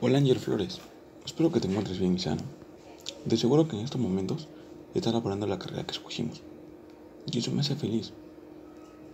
Hola 0.00 0.18
Ángel 0.18 0.40
Flores, 0.40 0.80
espero 1.24 1.52
que 1.52 1.60
te 1.60 1.68
encuentres 1.68 2.00
bien 2.00 2.16
y 2.16 2.18
sano. 2.18 2.42
De 3.24 3.36
seguro 3.36 3.68
que 3.68 3.78
en 3.78 3.84
estos 3.84 4.00
momentos 4.00 4.48
estás 4.92 5.12
elaborando 5.12 5.46
la 5.46 5.60
carrera 5.60 5.86
que 5.86 5.92
escogimos. 5.92 6.42
Y 7.30 7.38
eso 7.38 7.52
me 7.52 7.60
hace 7.60 7.76
feliz. 7.76 8.12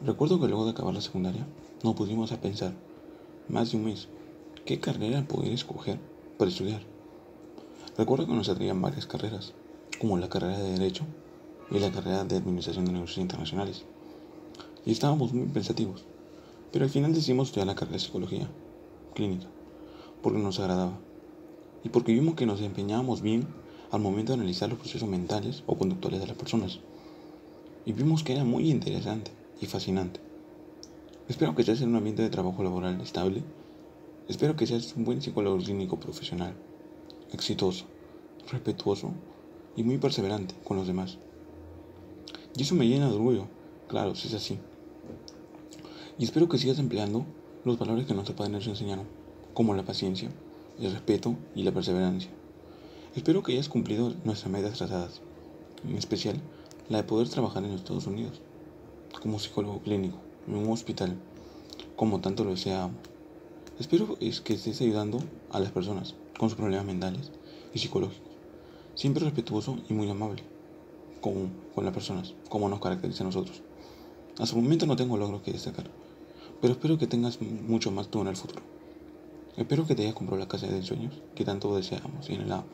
Recuerdo 0.02 0.40
que 0.40 0.48
luego 0.48 0.64
de 0.64 0.70
acabar 0.70 0.94
la 0.94 1.02
secundaria 1.02 1.46
nos 1.84 1.94
pusimos 1.94 2.32
a 2.32 2.40
pensar, 2.40 2.72
más 3.46 3.70
de 3.70 3.76
un 3.76 3.84
mes, 3.84 4.08
qué 4.64 4.80
carrera 4.80 5.28
poder 5.28 5.52
escoger 5.52 5.98
para 6.38 6.50
estudiar. 6.50 6.80
Recuerdo 7.98 8.26
que 8.26 8.32
nos 8.32 8.48
atraían 8.48 8.80
varias 8.80 9.04
carreras, 9.04 9.52
como 10.00 10.16
la 10.16 10.30
carrera 10.30 10.58
de 10.58 10.72
Derecho 10.72 11.04
y 11.70 11.78
la 11.78 11.92
carrera 11.92 12.24
de 12.24 12.38
Administración 12.38 12.86
de 12.86 12.92
Negocios 12.92 13.18
Internacionales. 13.18 13.84
Y 14.86 14.92
estábamos 14.92 15.34
muy 15.34 15.46
pensativos, 15.48 16.04
pero 16.72 16.86
al 16.86 16.90
final 16.90 17.12
decidimos 17.12 17.48
estudiar 17.48 17.66
la 17.66 17.74
carrera 17.74 17.98
de 17.98 18.04
Psicología 18.04 18.48
Clínica 19.14 19.46
porque 20.22 20.38
nos 20.38 20.58
agradaba 20.60 20.98
y 21.84 21.88
porque 21.88 22.12
vimos 22.12 22.34
que 22.34 22.46
nos 22.46 22.58
desempeñábamos 22.58 23.22
bien 23.22 23.46
al 23.90 24.00
momento 24.00 24.32
de 24.32 24.38
analizar 24.38 24.68
los 24.68 24.78
procesos 24.78 25.08
mentales 25.08 25.62
o 25.66 25.76
conductuales 25.76 26.20
de 26.20 26.26
las 26.26 26.36
personas. 26.36 26.80
Y 27.84 27.92
vimos 27.92 28.22
que 28.22 28.34
era 28.34 28.44
muy 28.44 28.70
interesante 28.70 29.32
y 29.60 29.66
fascinante. 29.66 30.20
Espero 31.28 31.54
que 31.54 31.62
estés 31.62 31.80
en 31.80 31.90
un 31.90 31.96
ambiente 31.96 32.22
de 32.22 32.30
trabajo 32.30 32.62
laboral 32.62 33.00
estable. 33.00 33.42
Espero 34.28 34.56
que 34.56 34.66
seas 34.66 34.94
un 34.96 35.04
buen 35.04 35.22
psicólogo 35.22 35.58
clínico 35.58 35.98
profesional, 35.98 36.54
exitoso, 37.32 37.86
respetuoso 38.50 39.10
y 39.76 39.82
muy 39.82 39.98
perseverante 39.98 40.54
con 40.64 40.76
los 40.76 40.86
demás. 40.86 41.18
Y 42.56 42.62
eso 42.62 42.74
me 42.74 42.86
llena 42.86 43.08
de 43.08 43.14
orgullo, 43.14 43.46
claro, 43.88 44.14
si 44.14 44.28
es 44.28 44.34
así. 44.34 44.58
Y 46.18 46.24
espero 46.24 46.48
que 46.48 46.58
sigas 46.58 46.78
empleando 46.78 47.24
los 47.64 47.78
valores 47.78 48.06
que 48.06 48.14
nuestros 48.14 48.36
padres 48.36 48.52
nos 48.52 48.66
enseñaron 48.66 49.06
como 49.54 49.74
la 49.74 49.84
paciencia, 49.84 50.30
el 50.78 50.92
respeto 50.92 51.36
y 51.54 51.62
la 51.62 51.72
perseverancia. 51.72 52.30
Espero 53.14 53.42
que 53.42 53.52
hayas 53.52 53.68
cumplido 53.68 54.14
nuestras 54.24 54.52
metas 54.52 54.78
trazadas, 54.78 55.20
en 55.88 55.96
especial 55.96 56.40
la 56.88 56.98
de 56.98 57.04
poder 57.04 57.28
trabajar 57.28 57.64
en 57.64 57.72
los 57.72 57.80
Estados 57.80 58.06
Unidos 58.06 58.40
como 59.22 59.38
psicólogo 59.38 59.80
clínico 59.80 60.18
en 60.46 60.56
un 60.56 60.70
hospital, 60.70 61.16
como 61.96 62.20
tanto 62.20 62.44
lo 62.44 62.50
deseábamos. 62.50 62.96
Espero 63.78 64.16
que 64.18 64.54
estés 64.54 64.80
ayudando 64.80 65.18
a 65.50 65.60
las 65.60 65.72
personas 65.72 66.14
con 66.38 66.48
sus 66.48 66.56
problemas 66.56 66.86
mentales 66.86 67.30
y 67.74 67.78
psicológicos, 67.78 68.30
siempre 68.94 69.24
respetuoso 69.24 69.78
y 69.88 69.92
muy 69.92 70.08
amable 70.08 70.42
con, 71.20 71.50
con 71.74 71.84
las 71.84 71.94
personas, 71.94 72.34
como 72.48 72.68
nos 72.68 72.80
caracteriza 72.80 73.24
a 73.24 73.26
nosotros. 73.26 73.62
Hasta 74.38 74.56
el 74.56 74.62
momento 74.62 74.86
no 74.86 74.96
tengo 74.96 75.16
logros 75.16 75.42
que 75.42 75.52
destacar, 75.52 75.90
pero 76.60 76.74
espero 76.74 76.98
que 76.98 77.06
tengas 77.06 77.40
mucho 77.40 77.90
más 77.90 78.08
tú 78.08 78.20
en 78.20 78.28
el 78.28 78.36
futuro. 78.36 78.62
Espero 79.56 79.84
que 79.86 79.94
te 79.94 80.02
hayas 80.02 80.14
comprado 80.14 80.38
la 80.40 80.48
casa 80.48 80.68
de 80.68 80.82
sueños 80.82 81.12
que 81.34 81.44
tanto 81.44 81.74
deseamos 81.74 82.30
y 82.30 82.34
anhelamos 82.34 82.66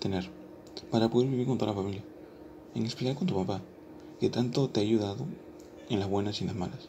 tener 0.00 0.28
para 0.90 1.08
poder 1.08 1.28
vivir 1.28 1.46
con 1.46 1.58
toda 1.58 1.72
la 1.72 1.76
familia, 1.76 2.02
en 2.74 2.86
especial 2.86 3.14
con 3.14 3.28
tu 3.28 3.34
papá, 3.36 3.62
que 4.18 4.28
tanto 4.28 4.68
te 4.68 4.80
ha 4.80 4.82
ayudado 4.82 5.26
en 5.88 6.00
las 6.00 6.08
buenas 6.08 6.40
y 6.40 6.44
en 6.44 6.48
las 6.48 6.56
malas, 6.56 6.88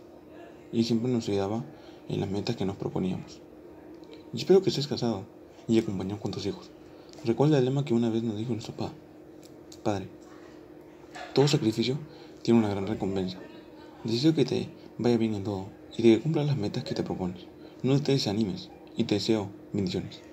y 0.71 0.83
siempre 0.83 1.11
nos 1.11 1.29
ayudaba 1.29 1.63
en 2.07 2.19
las 2.19 2.29
metas 2.29 2.55
que 2.55 2.65
nos 2.65 2.77
proponíamos. 2.77 3.39
Y 4.33 4.37
espero 4.37 4.61
que 4.61 4.69
estés 4.69 4.87
casado 4.87 5.23
y 5.67 5.77
acompañado 5.77 6.19
con 6.19 6.31
tus 6.31 6.45
hijos. 6.45 6.71
Recuerda 7.23 7.59
el 7.59 7.65
lema 7.65 7.85
que 7.85 7.93
una 7.93 8.09
vez 8.09 8.23
nos 8.23 8.37
dijo 8.37 8.51
nuestro 8.51 8.75
papá, 8.75 8.93
Padre, 9.83 10.09
todo 11.33 11.47
sacrificio 11.47 11.97
tiene 12.41 12.59
una 12.59 12.69
gran 12.69 12.87
recompensa. 12.87 13.37
Deseo 14.03 14.33
que 14.33 14.45
te 14.45 14.69
vaya 14.97 15.17
bien 15.17 15.35
en 15.35 15.43
todo 15.43 15.67
y 15.97 16.01
que 16.01 16.19
cumplas 16.19 16.47
las 16.47 16.57
metas 16.57 16.83
que 16.83 16.95
te 16.95 17.03
propones. 17.03 17.45
No 17.83 18.01
te 18.01 18.11
desanimes 18.13 18.69
y 18.95 19.03
te 19.05 19.15
deseo 19.15 19.49
bendiciones. 19.71 20.28